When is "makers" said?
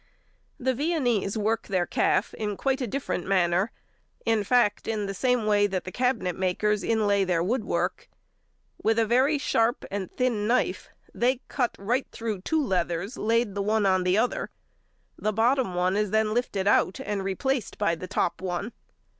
6.35-6.83